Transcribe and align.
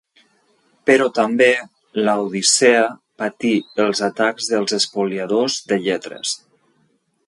Però 0.89 1.05
també 1.19 1.49
la 2.07 2.15
Odissea 2.23 2.81
patí 3.23 3.55
els 3.87 4.05
atacs 4.11 4.53
dels 4.55 4.79
espoliadors 4.83 5.63
de 5.73 5.83
lletres. 5.89 6.39